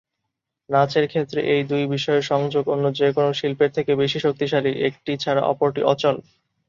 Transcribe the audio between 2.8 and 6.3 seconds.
যে কোন শিল্পের থেকে বেশি শক্তিশালী, একটি ছাড়া অপরটি অচল।